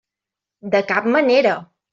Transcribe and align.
De 0.77 0.81
cap 0.93 1.13
manera! 1.17 1.57